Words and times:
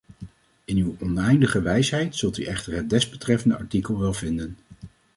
In 0.65 0.77
uw 0.77 0.95
oneindige 0.99 1.61
wijsheid 1.61 2.15
zult 2.15 2.37
u 2.37 2.43
echter 2.43 2.73
het 2.73 2.89
desbetreffende 2.89 3.57
artikel 3.57 3.99
wel 3.99 4.13
vinden. 4.13 4.57